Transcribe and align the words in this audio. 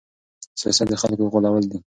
سياست 0.59 0.87
د 0.89 0.93
خلکو 1.01 1.31
غولول 1.33 1.65
دي. 1.71 1.79